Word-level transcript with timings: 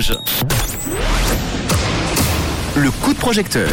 Rouge. 0.00 0.14
Le 2.74 2.90
coup 2.90 3.12
de 3.12 3.18
projecteur. 3.18 3.68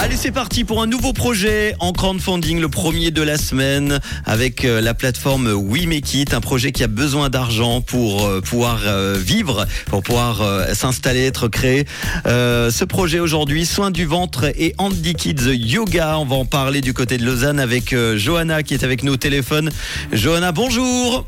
Allez, 0.00 0.16
c'est 0.16 0.30
parti 0.30 0.64
pour 0.64 0.80
un 0.80 0.86
nouveau 0.86 1.12
projet 1.12 1.74
en 1.78 1.92
crowdfunding, 1.92 2.58
le 2.58 2.68
premier 2.70 3.10
de 3.10 3.20
la 3.20 3.36
semaine, 3.36 3.98
avec 4.24 4.64
euh, 4.64 4.80
la 4.80 4.94
plateforme 4.94 5.52
We 5.52 5.86
Make 5.86 6.14
It, 6.14 6.32
un 6.32 6.40
projet 6.40 6.72
qui 6.72 6.84
a 6.84 6.86
besoin 6.86 7.28
d'argent 7.28 7.82
pour 7.82 8.24
euh, 8.24 8.40
pouvoir 8.40 8.80
euh, 8.86 9.18
vivre, 9.18 9.66
pour 9.86 10.02
pouvoir 10.02 10.40
s'installer, 10.72 11.26
être 11.26 11.48
créé. 11.48 11.84
Euh, 12.26 12.70
ce 12.70 12.84
projet 12.84 13.18
aujourd'hui, 13.18 13.66
soins 13.66 13.90
du 13.90 14.06
ventre 14.06 14.44
et 14.56 14.74
Andy 14.78 15.14
Kids 15.14 15.52
Yoga. 15.52 16.18
On 16.18 16.24
va 16.24 16.36
en 16.36 16.46
parler 16.46 16.80
du 16.80 16.94
côté 16.94 17.18
de 17.18 17.26
Lausanne 17.26 17.60
avec 17.60 17.94
Johanna 18.16 18.62
qui 18.62 18.72
est 18.72 18.84
avec 18.84 19.02
nous 19.02 19.12
au 19.12 19.18
téléphone. 19.18 19.70
Johanna, 20.12 20.52
bonjour. 20.52 21.26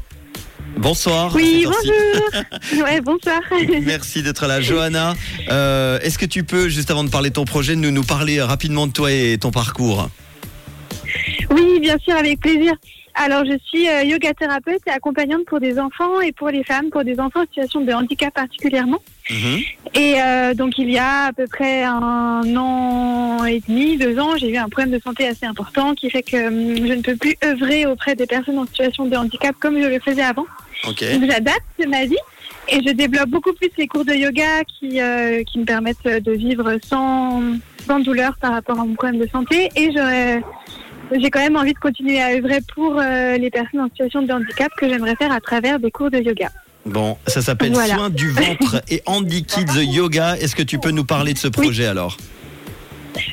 Bonsoir. 0.81 1.35
Oui, 1.35 1.67
bonjour. 1.67 2.85
ouais, 2.85 3.01
bonsoir. 3.03 3.41
Merci 3.83 4.23
d'être 4.23 4.47
là, 4.47 4.63
Johanna. 4.63 5.15
Euh, 5.51 5.99
Est-ce 6.01 6.19
que 6.19 6.25
tu 6.25 6.43
peux, 6.43 6.69
juste 6.69 6.91
avant 6.91 7.05
de 7.05 7.11
parler 7.11 7.29
de 7.29 7.35
ton 7.35 7.45
projet, 7.45 7.77
nous, 7.77 7.91
nous 7.91 8.03
parler 8.03 8.41
rapidement 8.41 8.87
de 8.87 8.93
toi 8.93 9.13
et 9.13 9.37
ton 9.39 9.51
parcours 9.51 10.09
Oui, 11.51 11.81
bien 11.81 11.99
sûr, 11.99 12.17
avec 12.17 12.41
plaisir. 12.41 12.73
Alors, 13.15 13.45
je 13.45 13.59
suis 13.67 13.89
euh, 13.89 14.05
yoga 14.05 14.33
thérapeute 14.33 14.81
et 14.87 14.91
accompagnante 14.91 15.45
pour 15.45 15.61
des 15.61 15.79
enfants 15.79 16.23
et 16.23 16.33
pour 16.33 16.49
les 16.49 16.65
femmes, 16.65 16.89
pour 16.91 17.05
des 17.05 17.21
enfants 17.21 17.41
en 17.41 17.47
situation 17.47 17.83
de 17.83 17.93
handicap 17.93 18.33
particulièrement. 18.33 19.03
Mhm. 19.29 19.59
Et 19.95 20.15
euh, 20.19 20.55
donc, 20.55 20.79
il 20.79 20.91
y 20.91 20.99
a 20.99 21.27
à 21.27 21.33
peu 21.35 21.47
près 21.47 21.83
un 21.83 22.57
an 22.57 23.45
et 23.45 23.61
demi, 23.69 23.99
deux 23.99 24.19
ans, 24.19 24.37
j'ai 24.39 24.49
eu 24.49 24.57
un 24.57 24.69
problème 24.71 24.97
de 24.97 25.03
santé 25.03 25.27
assez 25.27 25.45
important 25.45 25.95
qui 25.95 26.09
fait 26.09 26.23
que 26.23 26.49
hum, 26.49 26.87
je 26.87 26.95
ne 26.95 27.03
peux 27.03 27.17
plus 27.17 27.35
œuvrer 27.45 27.85
auprès 27.85 28.15
des 28.15 28.27
personnes 28.27 28.59
en 28.59 28.67
situation 28.67 29.07
de 29.07 29.17
handicap 29.17 29.55
comme 29.61 29.79
je 29.79 29.87
le 29.87 30.01
faisais 30.01 30.23
avant. 30.23 30.47
Donc, 30.85 30.97
j'adapte 30.99 31.87
ma 31.89 32.05
vie 32.05 32.17
et 32.69 32.81
je 32.87 32.93
développe 32.93 33.29
beaucoup 33.31 33.53
plus 33.53 33.71
les 33.77 33.87
cours 33.87 34.05
de 34.05 34.13
yoga 34.13 34.65
qui, 34.65 35.01
euh, 35.01 35.43
qui 35.45 35.59
me 35.59 35.65
permettent 35.65 36.05
de 36.05 36.33
vivre 36.33 36.77
sans, 36.85 37.43
sans 37.87 38.01
douleur 38.01 38.37
par 38.41 38.53
rapport 38.53 38.79
à 38.79 38.85
mon 38.85 38.95
problème 38.95 39.21
de 39.21 39.29
santé. 39.29 39.71
Et 39.77 39.91
j'ai 41.19 41.31
quand 41.31 41.41
même 41.41 41.57
envie 41.57 41.73
de 41.73 41.79
continuer 41.79 42.21
à 42.21 42.29
œuvrer 42.37 42.61
pour 42.75 42.97
euh, 42.99 43.37
les 43.37 43.51
personnes 43.51 43.81
en 43.81 43.89
situation 43.89 44.23
de 44.23 44.33
handicap 44.33 44.71
que 44.79 44.89
j'aimerais 44.89 45.17
faire 45.17 45.33
à 45.33 45.41
travers 45.41 45.81
des 45.81 45.91
cours 45.91 46.11
de 46.11 46.19
yoga. 46.19 46.51
Bon, 46.87 47.19
ça 47.27 47.43
s'appelle 47.43 47.73
Voilà. 47.73 47.95
Soins 47.95 48.11
du 48.11 48.31
ventre 48.31 48.83
et 48.89 49.03
Andy 49.07 49.45
Kids 49.45 49.85
Yoga. 49.85 50.37
Est-ce 50.37 50.57
que 50.57 50.63
tu 50.63 50.79
peux 50.79 50.91
nous 50.91 51.05
parler 51.05 51.35
de 51.35 51.39
ce 51.39 51.49
projet 51.49 51.87
alors? 51.87 52.17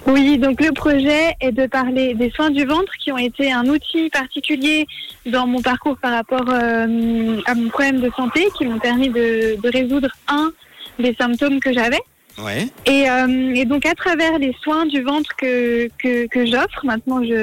Oui, 0.05 0.37
donc 0.37 0.61
le 0.61 0.71
projet 0.71 1.33
est 1.41 1.51
de 1.51 1.65
parler 1.67 2.13
des 2.13 2.29
soins 2.31 2.49
du 2.49 2.65
ventre 2.65 2.91
qui 2.99 3.11
ont 3.11 3.17
été 3.17 3.51
un 3.51 3.65
outil 3.67 4.09
particulier 4.09 4.85
dans 5.25 5.47
mon 5.47 5.61
parcours 5.61 5.97
par 5.97 6.11
rapport 6.13 6.45
euh, 6.49 7.39
à 7.45 7.55
mon 7.55 7.69
problème 7.69 7.99
de 7.99 8.09
santé, 8.15 8.47
qui 8.57 8.65
m'ont 8.65 8.79
permis 8.79 9.09
de, 9.09 9.59
de 9.61 9.69
résoudre 9.69 10.09
un 10.27 10.51
des 10.99 11.13
symptômes 11.19 11.59
que 11.59 11.73
j'avais. 11.73 11.99
Ouais. 12.39 12.67
Et, 12.85 13.09
euh, 13.09 13.55
et 13.55 13.65
donc 13.65 13.85
à 13.87 13.95
travers 13.95 14.37
les 14.37 14.55
soins 14.61 14.85
du 14.85 15.01
ventre 15.01 15.35
que, 15.35 15.89
que, 15.97 16.27
que 16.27 16.45
j'offre, 16.45 16.85
maintenant 16.85 17.23
je, 17.23 17.33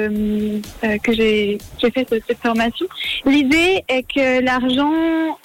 euh, 0.85 0.97
que 1.03 1.11
j'ai 1.11 1.57
fait 1.81 2.07
ce- 2.09 2.21
cette 2.25 2.37
formation, 2.41 2.85
l'idée 3.25 3.83
est 3.89 4.03
que 4.03 4.41
l'argent 4.41 4.93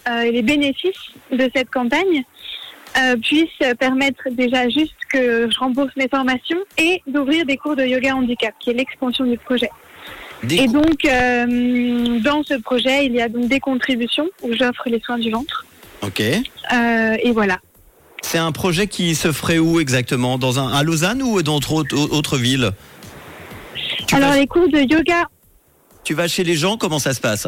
euh, 0.09 0.23
et 0.23 0.31
les 0.31 0.43
bénéfices 0.43 1.11
de 1.33 1.51
cette 1.55 1.69
campagne 1.69 2.23
euh, 2.99 3.17
puissent 3.17 3.49
permettre 3.79 4.23
déjà 4.31 4.69
juste 4.69 4.95
que 5.13 5.49
je 5.51 5.59
rembourse 5.59 5.93
mes 5.97 6.09
formations 6.09 6.59
et 6.79 7.03
d'ouvrir 7.07 7.47
des 7.47 7.57
cours 7.57 7.77
de 7.77 7.85
yoga 7.85 8.15
handicap, 8.15 8.55
qui 8.61 8.71
est 8.71 8.75
l'expansion 8.75 9.25
du 9.25 9.39
projet. 9.39 9.71
Des 10.43 10.57
Et 10.57 10.67
donc 10.69 11.05
euh, 11.05 12.19
dans 12.21 12.43
ce 12.43 12.55
projet, 12.55 13.07
il 13.07 13.13
y 13.13 13.21
a 13.21 13.29
donc 13.29 13.49
des 13.49 13.61
contributions 13.61 14.29
où 14.43 14.53
j'offre 14.55 14.85
les 14.87 15.01
soins 15.01 15.19
du 15.19 15.31
ventre. 15.31 15.67
Ok. 16.03 16.21
Euh, 16.21 17.17
et 17.23 17.33
voilà. 17.33 17.59
C'est 18.23 18.39
un 18.39 18.53
projet 18.53 18.87
qui 18.87 19.15
se 19.15 19.33
ferait 19.33 19.59
où 19.59 19.81
exactement? 19.81 20.39
Dans 20.39 20.59
un 20.59 20.73
à 20.73 20.83
Lausanne 20.83 21.23
ou 21.23 21.43
dans 21.43 21.57
autre, 21.57 21.95
autre 21.95 22.37
ville? 22.39 22.71
Tu 24.07 24.15
Alors 24.15 24.31
vas, 24.31 24.37
les 24.37 24.47
cours 24.47 24.69
de 24.69 24.79
yoga 24.79 25.27
tu 26.05 26.15
vas 26.15 26.29
chez 26.29 26.45
les 26.45 26.55
gens? 26.55 26.77
Comment 26.77 26.99
ça 26.99 27.15
se 27.15 27.21
passe? 27.21 27.47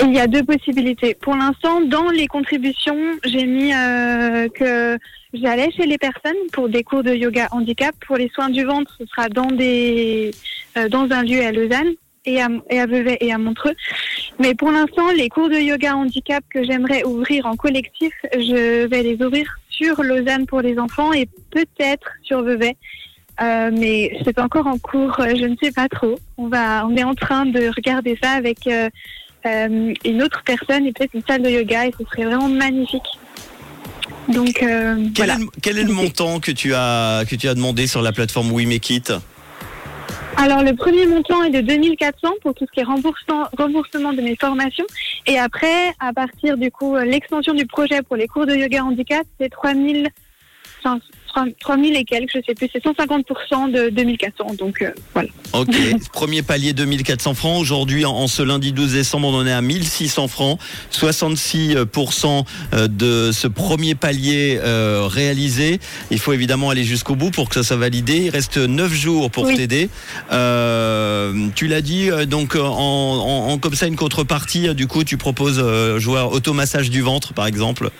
Il 0.00 0.14
y 0.14 0.20
a 0.20 0.28
deux 0.28 0.44
possibilités. 0.44 1.14
Pour 1.14 1.34
l'instant, 1.34 1.80
dans 1.80 2.08
les 2.10 2.28
contributions, 2.28 2.96
j'ai 3.24 3.44
mis 3.46 3.74
euh, 3.74 4.48
que 4.48 4.96
j'allais 5.34 5.70
chez 5.72 5.86
les 5.86 5.98
personnes 5.98 6.36
pour 6.52 6.68
des 6.68 6.84
cours 6.84 7.02
de 7.02 7.12
yoga 7.12 7.48
handicap. 7.50 7.94
Pour 8.06 8.16
les 8.16 8.28
soins 8.28 8.48
du 8.48 8.64
ventre, 8.64 8.94
ce 8.98 9.06
sera 9.06 9.28
dans 9.28 9.50
des 9.50 10.30
euh, 10.76 10.88
dans 10.88 11.10
un 11.10 11.22
lieu 11.24 11.44
à 11.44 11.50
Lausanne 11.50 11.94
et 12.24 12.40
à, 12.40 12.48
et 12.70 12.78
à 12.78 12.86
Vevey 12.86 13.18
et 13.20 13.32
à 13.32 13.38
Montreux. 13.38 13.74
Mais 14.38 14.54
pour 14.54 14.70
l'instant, 14.70 15.10
les 15.10 15.28
cours 15.28 15.48
de 15.48 15.56
yoga 15.56 15.96
handicap 15.96 16.44
que 16.48 16.62
j'aimerais 16.62 17.02
ouvrir 17.04 17.46
en 17.46 17.56
collectif, 17.56 18.12
je 18.32 18.86
vais 18.86 19.02
les 19.02 19.20
ouvrir 19.20 19.58
sur 19.68 20.02
Lausanne 20.02 20.46
pour 20.46 20.60
les 20.60 20.78
enfants 20.78 21.12
et 21.12 21.28
peut-être 21.50 22.08
sur 22.22 22.42
Vevey. 22.42 22.76
Euh, 23.40 23.70
mais 23.72 24.16
c'est 24.24 24.38
encore 24.40 24.66
en 24.66 24.78
cours, 24.78 25.18
euh, 25.20 25.34
je 25.36 25.44
ne 25.44 25.56
sais 25.62 25.70
pas 25.70 25.88
trop. 25.88 26.16
On 26.36 26.48
va, 26.48 26.86
on 26.86 26.96
est 26.96 27.04
en 27.04 27.14
train 27.14 27.46
de 27.46 27.68
regarder 27.74 28.18
ça 28.20 28.32
avec 28.32 28.68
euh, 29.46 29.94
une 30.04 30.22
autre 30.22 30.42
personne 30.44 30.86
et 30.86 30.92
peut-être 30.92 31.14
une 31.14 31.22
salle 31.26 31.42
de 31.42 31.50
yoga 31.50 31.86
et 31.86 31.94
ce 31.98 32.04
serait 32.04 32.24
vraiment 32.24 32.48
magnifique. 32.48 33.06
Donc 34.28 34.62
euh, 34.62 34.96
quel, 35.14 35.26
voilà. 35.26 35.34
est 35.34 35.38
le, 35.38 35.46
quel 35.62 35.78
est 35.78 35.84
le 35.84 35.92
montant 35.92 36.38
que 36.38 36.50
tu 36.50 36.74
as 36.74 37.24
que 37.28 37.34
tu 37.34 37.48
as 37.48 37.54
demandé 37.54 37.86
sur 37.86 38.02
la 38.02 38.12
plateforme 38.12 38.52
We 38.52 38.66
Make 38.66 38.90
It 38.90 39.12
Alors 40.36 40.62
le 40.62 40.74
premier 40.74 41.06
montant 41.06 41.42
est 41.44 41.50
de 41.50 41.62
2400 41.62 42.28
pour 42.42 42.54
tout 42.54 42.66
ce 42.66 42.72
qui 42.72 42.80
est 42.80 42.84
remboursement, 42.84 43.44
remboursement 43.56 44.12
de 44.12 44.20
mes 44.20 44.36
formations 44.36 44.84
et 45.26 45.38
après 45.38 45.94
à 45.98 46.12
partir 46.12 46.58
du 46.58 46.70
coup 46.70 46.94
euh, 46.94 47.04
l'extension 47.04 47.54
du 47.54 47.64
projet 47.64 48.02
pour 48.02 48.16
les 48.16 48.28
cours 48.28 48.44
de 48.44 48.54
yoga 48.54 48.84
handicap 48.84 49.26
c'est 49.40 49.48
3000 49.48 50.08
enfin, 50.80 50.98
3000 51.60 51.96
et 51.96 52.04
quelques, 52.04 52.30
je 52.34 52.40
sais 52.46 52.54
plus, 52.54 52.68
c'est 52.72 52.82
150% 52.84 53.70
de 53.72 53.90
2400 53.90 54.54
donc 54.58 54.82
euh, 54.82 54.90
voilà. 55.14 55.28
Ok. 55.52 55.74
Premier 56.12 56.42
palier 56.42 56.72
2400 56.72 57.34
francs. 57.34 57.60
Aujourd'hui, 57.60 58.04
en, 58.04 58.12
en 58.12 58.26
ce 58.28 58.42
lundi 58.42 58.72
12 58.72 58.92
décembre, 58.92 59.28
on 59.28 59.34
en 59.34 59.46
est 59.46 59.52
à 59.52 59.60
1600 59.62 60.28
francs. 60.28 60.58
66% 60.92 62.44
euh, 62.74 62.88
de 62.88 63.30
ce 63.32 63.46
premier 63.46 63.94
palier 63.94 64.58
euh, 64.62 65.06
réalisé. 65.06 65.80
Il 66.10 66.18
faut 66.18 66.32
évidemment 66.32 66.70
aller 66.70 66.84
jusqu'au 66.84 67.14
bout 67.16 67.30
pour 67.30 67.48
que 67.48 67.54
ça 67.56 67.62
soit 67.62 67.76
validé. 67.76 68.16
Il 68.26 68.30
reste 68.30 68.56
9 68.58 68.92
jours 68.92 69.30
pour 69.30 69.44
Oui. 69.44 69.56
t'aider. 69.56 69.88
Euh, 70.32 71.48
tu 71.54 71.66
l'as 71.66 71.80
dit, 71.82 72.08
donc 72.26 72.56
en, 72.56 72.60
en- 72.66 73.48
en 73.52 73.58
comme 73.58 73.74
ça 73.74 73.86
une 73.86 73.96
contrepartie, 73.96 74.74
du 74.74 74.86
coup, 74.86 75.04
tu 75.04 75.16
proposes 75.16 75.58
à 75.60 76.26
automassage 76.26 76.90
du 76.90 77.00
ventre, 77.02 77.32
par 77.34 77.46
exemple. 77.46 77.90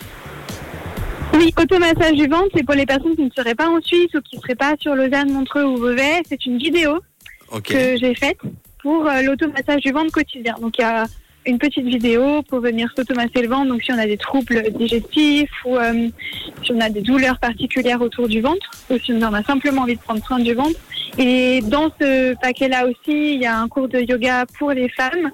Oui, 1.34 1.52
automassage 1.56 2.16
du 2.16 2.26
ventre, 2.26 2.48
c'est 2.54 2.64
pour 2.64 2.74
les 2.74 2.86
personnes 2.86 3.14
qui 3.14 3.22
ne 3.22 3.30
seraient 3.30 3.54
pas 3.54 3.68
en 3.68 3.80
Suisse 3.80 4.10
ou 4.14 4.20
qui 4.20 4.36
ne 4.36 4.40
seraient 4.40 4.54
pas 4.54 4.74
sur 4.80 4.94
Lausanne, 4.94 5.30
Montreux 5.30 5.64
ou 5.64 5.76
Vevey. 5.76 6.22
C'est 6.28 6.46
une 6.46 6.58
vidéo 6.58 7.00
que 7.64 7.96
j'ai 7.96 8.14
faite 8.14 8.38
pour 8.82 9.06
euh, 9.06 9.22
l'automassage 9.22 9.82
du 9.82 9.92
ventre 9.92 10.12
quotidien. 10.12 10.54
Donc 10.60 10.78
il 10.78 10.82
y 10.82 10.84
a 10.84 11.04
une 11.46 11.58
petite 11.58 11.86
vidéo 11.86 12.42
pour 12.42 12.60
venir 12.60 12.92
s'automasser 12.96 13.42
le 13.42 13.48
ventre. 13.48 13.68
Donc 13.68 13.82
si 13.82 13.92
on 13.92 13.98
a 13.98 14.06
des 14.06 14.16
troubles 14.16 14.70
digestifs 14.72 15.50
ou 15.64 15.76
euh, 15.76 16.08
si 16.64 16.72
on 16.72 16.80
a 16.80 16.90
des 16.90 17.00
douleurs 17.00 17.38
particulières 17.38 18.00
autour 18.00 18.28
du 18.28 18.40
ventre 18.40 18.70
ou 18.90 18.98
si 18.98 19.12
on 19.12 19.22
a 19.22 19.42
simplement 19.42 19.82
envie 19.82 19.96
de 19.96 20.00
prendre 20.00 20.24
soin 20.24 20.38
du 20.38 20.54
ventre. 20.54 20.78
Et 21.18 21.60
dans 21.62 21.90
ce 22.00 22.34
paquet-là 22.40 22.86
aussi, 22.86 23.34
il 23.34 23.40
y 23.40 23.46
a 23.46 23.58
un 23.58 23.68
cours 23.68 23.88
de 23.88 23.98
yoga 24.00 24.46
pour 24.58 24.72
les 24.72 24.88
femmes 24.88 25.30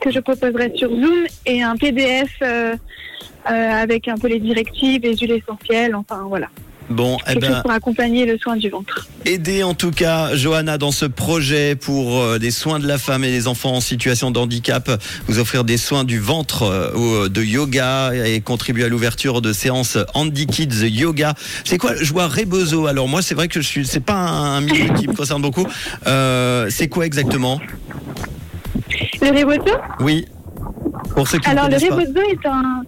que 0.00 0.10
je 0.10 0.20
proposerai 0.20 0.72
sur 0.74 0.90
Zoom 0.90 1.26
et 1.46 1.62
un 1.62 1.76
PDF 1.76 2.30
euh, 2.42 2.74
euh, 3.50 3.50
avec 3.50 4.08
un 4.08 4.16
peu 4.16 4.28
les 4.28 4.40
directives, 4.40 5.02
les 5.02 5.16
huiles 5.16 5.32
essentielles, 5.32 5.94
enfin 5.94 6.24
voilà. 6.26 6.48
Bon, 6.90 7.18
eh 7.28 7.36
ben, 7.36 7.60
pour 7.62 7.70
accompagner 7.70 8.26
le 8.26 8.36
soin 8.36 8.56
du 8.56 8.68
ventre. 8.68 9.06
aider 9.24 9.62
en 9.62 9.74
tout 9.74 9.92
cas 9.92 10.34
Johanna 10.34 10.76
dans 10.76 10.90
ce 10.90 11.06
projet 11.06 11.76
pour 11.76 12.20
euh, 12.20 12.40
des 12.40 12.50
soins 12.50 12.80
de 12.80 12.88
la 12.88 12.98
femme 12.98 13.22
et 13.22 13.30
des 13.30 13.46
enfants 13.46 13.74
en 13.74 13.80
situation 13.80 14.32
de 14.32 14.38
handicap, 14.40 14.90
vous 15.28 15.38
offrir 15.38 15.62
des 15.62 15.76
soins 15.76 16.02
du 16.02 16.18
ventre 16.18 16.64
euh, 16.64 16.92
ou 16.96 17.14
euh, 17.14 17.28
de 17.28 17.44
yoga 17.44 18.10
et 18.12 18.40
contribuer 18.40 18.84
à 18.84 18.88
l'ouverture 18.88 19.40
de 19.40 19.52
séances 19.52 19.98
Handy 20.14 20.46
Kids 20.46 20.88
Yoga. 20.88 21.34
C'est 21.64 21.78
quoi 21.78 21.94
Je 21.94 22.12
vois 22.12 22.26
Rebozo. 22.26 22.88
Alors 22.88 23.06
moi 23.06 23.22
c'est 23.22 23.36
vrai 23.36 23.46
que 23.46 23.60
je 23.60 23.66
suis 23.66 23.86
c'est 23.86 24.00
pas 24.00 24.14
un, 24.14 24.56
un 24.56 24.60
milieu 24.60 24.92
qui 24.94 25.06
me 25.06 25.14
concerne 25.14 25.42
beaucoup. 25.42 25.68
Euh, 26.08 26.66
c'est 26.70 26.88
quoi 26.88 27.06
exactement? 27.06 27.60
Le 29.20 29.28
rebozo 29.28 29.76
Oui. 30.00 30.26
Pour 31.14 31.26
ceux 31.28 31.38
qui 31.38 31.48
Alors 31.48 31.68
le 31.68 31.76
rebozo 31.76 32.20
est 32.20 32.46
un 32.46 32.82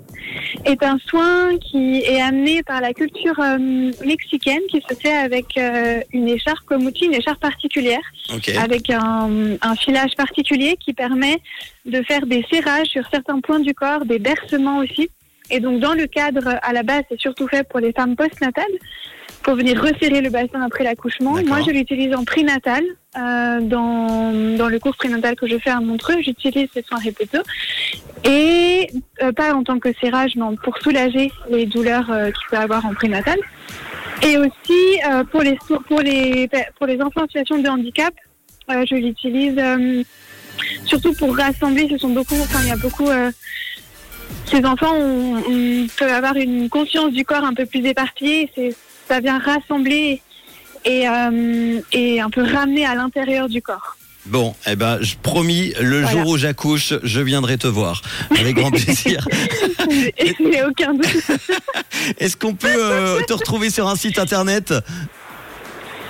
est 0.64 0.82
un 0.82 0.96
soin 1.06 1.58
qui 1.58 1.98
est 2.02 2.20
amené 2.20 2.62
par 2.62 2.80
la 2.80 2.92
culture 2.94 3.38
euh, 3.40 3.58
mexicaine 4.04 4.60
qui 4.70 4.82
se 4.88 4.94
fait 4.94 5.12
avec 5.12 5.46
euh, 5.58 6.00
une 6.12 6.28
écharpe 6.28 6.64
comme 6.66 6.86
outil, 6.86 7.06
une 7.06 7.14
écharpe 7.14 7.40
particulière, 7.40 8.00
Ok. 8.34 8.48
avec 8.50 8.88
un, 8.90 9.56
un 9.60 9.76
filage 9.76 10.14
particulier 10.16 10.76
qui 10.78 10.92
permet 10.94 11.38
de 11.84 12.00
faire 12.02 12.24
des 12.26 12.44
serrages 12.50 12.86
sur 12.86 13.02
certains 13.12 13.40
points 13.40 13.60
du 13.60 13.74
corps, 13.74 14.04
des 14.06 14.18
bercements 14.18 14.78
aussi. 14.78 15.10
Et 15.52 15.60
donc, 15.60 15.80
dans 15.80 15.92
le 15.92 16.06
cadre, 16.06 16.58
à 16.62 16.72
la 16.72 16.82
base, 16.82 17.02
c'est 17.10 17.20
surtout 17.20 17.46
fait 17.46 17.62
pour 17.68 17.78
les 17.78 17.92
femmes 17.92 18.16
postnatales, 18.16 18.64
pour 19.42 19.54
venir 19.54 19.78
resserrer 19.78 20.22
le 20.22 20.30
bassin 20.30 20.62
après 20.62 20.82
l'accouchement. 20.82 21.34
Moi, 21.46 21.60
je 21.66 21.70
l'utilise 21.70 22.14
en 22.14 22.24
prénatal. 22.24 22.82
Euh, 23.18 23.60
dans, 23.60 24.56
dans 24.56 24.70
le 24.70 24.78
cours 24.78 24.96
prénatal 24.96 25.36
que 25.36 25.46
je 25.46 25.58
fais 25.58 25.68
à 25.68 25.80
Montreux, 25.80 26.16
j'utilise 26.22 26.68
ces 26.72 26.80
soins 26.80 26.98
répéteux. 26.98 27.42
Et 28.24 28.88
euh, 29.22 29.32
pas 29.32 29.52
en 29.52 29.62
tant 29.62 29.78
que 29.78 29.92
serrage, 30.00 30.32
mais 30.36 30.56
pour 30.64 30.78
soulager 30.78 31.30
les 31.50 31.66
douleurs 31.66 32.10
euh, 32.10 32.30
qu'il 32.30 32.46
peut 32.48 32.56
y 32.56 32.58
avoir 32.58 32.86
en 32.86 32.94
prénatal. 32.94 33.38
Et 34.22 34.38
aussi, 34.38 35.00
pour, 35.32 35.42
les, 35.42 35.58
pour, 35.88 36.00
les, 36.00 36.48
pour 36.78 36.86
les 36.86 36.98
enfants 37.02 37.24
en 37.24 37.26
situation 37.26 37.58
de 37.58 37.68
handicap, 37.68 38.14
je 38.68 38.94
l'utilise 38.94 39.60
surtout 40.86 41.12
pour 41.12 41.36
rassembler. 41.36 41.88
Ce 41.90 41.98
sont 41.98 42.10
beaucoup, 42.10 42.36
enfin, 42.36 42.60
il 42.62 42.68
y 42.68 42.70
a 42.70 42.76
beaucoup. 42.76 43.08
Ces 44.46 44.64
enfants 44.64 44.94
ont, 44.94 45.36
ont- 45.38 45.86
peuvent 45.98 46.12
avoir 46.12 46.36
une 46.36 46.68
conscience 46.68 47.12
du 47.12 47.24
corps 47.24 47.44
un 47.44 47.54
peu 47.54 47.66
plus 47.66 47.84
éparpillée. 47.86 48.50
C'est, 48.54 48.74
ça 49.08 49.20
vient 49.20 49.38
rassembler 49.38 50.20
et, 50.84 51.08
euh, 51.08 51.80
et 51.92 52.20
un 52.20 52.30
peu 52.30 52.42
ramener 52.42 52.84
à 52.86 52.94
l'intérieur 52.94 53.48
du 53.48 53.60
corps. 53.62 53.96
Bon, 54.26 54.54
eh 54.70 54.76
ben, 54.76 54.98
je 55.00 55.16
promis, 55.20 55.72
le 55.80 56.02
Voilà. 56.02 56.10
jour 56.12 56.28
où 56.28 56.36
j'accouche, 56.36 56.94
je 57.02 57.20
viendrai 57.20 57.58
te 57.58 57.66
voir. 57.66 58.02
Avec 58.38 58.54
grand 58.54 58.70
plaisir. 58.70 59.26
J'ai 59.90 60.62
aucun 60.64 60.94
doute. 60.94 61.06
Est-ce 62.18 62.36
qu'on 62.36 62.54
peut 62.54 62.68
euh, 62.72 63.20
te 63.26 63.32
retrouver 63.32 63.68
sur 63.70 63.88
un 63.88 63.96
site 63.96 64.20
internet? 64.20 64.72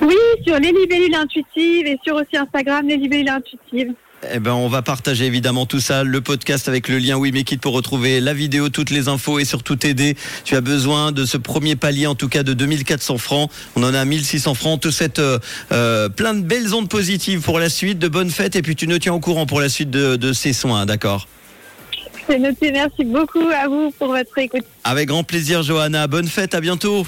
Oui, 0.03 0.17
sur 0.47 0.59
les 0.59 0.73
libellules 0.73 1.15
intuitives 1.15 1.87
et 1.87 1.99
sur 2.05 2.17
aussi 2.17 2.37
Instagram, 2.37 2.87
les 2.87 2.97
libellules 2.97 3.29
intuitives. 3.31 3.93
Eh 4.31 4.39
ben, 4.39 4.53
on 4.53 4.69
va 4.69 4.83
partager 4.83 5.27
évidemment 5.27 5.67
tout 5.67 5.81
ça, 5.81 6.05
le 6.05 6.21
podcast 6.21 6.69
avec 6.69 6.89
le 6.89 6.99
lien 6.99 7.17
We 7.17 7.33
Make 7.33 7.53
It 7.53 7.61
pour 7.61 7.73
retrouver 7.73 8.21
la 8.21 8.35
vidéo, 8.35 8.69
toutes 8.69 8.91
les 8.91 9.09
infos 9.09 9.41
et 9.41 9.45
surtout 9.45 9.75
t'aider. 9.75 10.17
Tu 10.45 10.55
as 10.55 10.61
besoin 10.61 11.11
de 11.11 11.25
ce 11.25 11.37
premier 11.37 11.75
palier, 11.75 12.07
en 12.07 12.15
tout 12.15 12.29
cas 12.29 12.45
de 12.45 12.53
2400 12.53 13.19
francs. 13.19 13.51
On 13.75 13.83
en 13.83 13.93
a 13.93 14.05
1600 14.05 14.55
francs. 14.55 14.81
Tout 14.81 14.93
cette 14.93 15.19
euh, 15.19 15.39
euh, 15.73 16.09
plein 16.09 16.35
de 16.35 16.43
belles 16.43 16.73
ondes 16.73 16.89
positives 16.89 17.41
pour 17.41 17.59
la 17.59 17.69
suite, 17.69 17.99
de 17.99 18.09
bonnes 18.09 18.31
fêtes 18.31 18.55
et 18.55 18.63
puis 18.63 18.77
tu 18.77 18.87
nous 18.87 18.99
tiens 18.99 19.15
au 19.15 19.21
courant 19.21 19.47
pour 19.47 19.61
la 19.61 19.69
suite 19.69 19.91
de, 19.91 20.15
de 20.15 20.33
ces 20.33 20.53
soins, 20.53 20.87
d'accord? 20.87 21.27
C'est 22.29 22.39
noté. 22.39 22.71
Merci 22.71 23.05
beaucoup 23.05 23.49
à 23.49 23.67
vous 23.67 23.91
pour 23.99 24.09
votre 24.09 24.39
écoute. 24.39 24.65
Avec 24.85 25.09
grand 25.09 25.25
plaisir, 25.25 25.65
Johanna. 25.65 26.07
Bonne 26.07 26.29
fête, 26.29 26.55
à 26.55 26.61
bientôt. 26.61 27.05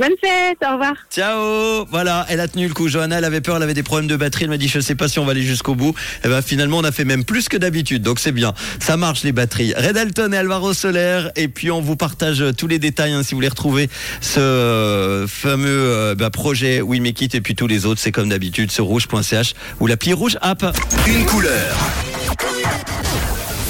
Bonne 0.00 0.16
fête, 0.18 0.56
au 0.66 0.72
revoir. 0.72 0.94
Ciao 1.10 1.84
Voilà, 1.90 2.24
elle 2.30 2.40
a 2.40 2.48
tenu 2.48 2.66
le 2.66 2.72
coup. 2.72 2.88
Johanna, 2.88 3.18
elle 3.18 3.24
avait 3.26 3.42
peur, 3.42 3.58
elle 3.58 3.62
avait 3.62 3.74
des 3.74 3.82
problèmes 3.82 4.06
de 4.06 4.16
batterie. 4.16 4.44
Elle 4.44 4.50
m'a 4.50 4.56
dit, 4.56 4.66
je 4.66 4.80
sais 4.80 4.94
pas 4.94 5.08
si 5.08 5.18
on 5.18 5.26
va 5.26 5.32
aller 5.32 5.42
jusqu'au 5.42 5.74
bout. 5.74 5.94
Et 6.24 6.28
ben 6.28 6.40
finalement, 6.40 6.78
on 6.78 6.84
a 6.84 6.90
fait 6.90 7.04
même 7.04 7.22
plus 7.22 7.50
que 7.50 7.58
d'habitude. 7.58 8.00
Donc 8.00 8.18
c'est 8.18 8.32
bien. 8.32 8.54
Ça 8.78 8.96
marche 8.96 9.24
les 9.24 9.32
batteries. 9.32 9.74
Red 9.74 9.98
Alton 9.98 10.32
et 10.32 10.38
Alvaro 10.38 10.72
Soler. 10.72 11.28
Et 11.36 11.48
puis 11.48 11.70
on 11.70 11.82
vous 11.82 11.96
partage 11.96 12.42
tous 12.56 12.66
les 12.66 12.78
détails 12.78 13.12
hein, 13.12 13.22
si 13.22 13.32
vous 13.32 13.36
voulez 13.36 13.48
retrouver 13.48 13.90
ce 14.22 14.40
euh, 14.40 15.26
fameux 15.26 15.68
euh, 15.68 16.14
bah, 16.14 16.30
projet 16.30 16.80
We 16.80 16.98
Make 16.98 17.20
It 17.20 17.34
et 17.34 17.42
puis 17.42 17.54
tous 17.54 17.66
les 17.66 17.84
autres. 17.84 18.00
C'est 18.00 18.12
comme 18.12 18.30
d'habitude 18.30 18.70
sur 18.70 18.86
rouge.ch 18.86 19.52
ou 19.80 19.86
l'appli 19.86 20.14
Rouge 20.14 20.38
App. 20.40 20.64
Une 21.06 21.26
couleur. 21.26 21.76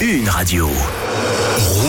Une 0.00 0.28
radio. 0.28 0.70
Rouge. 1.58 1.79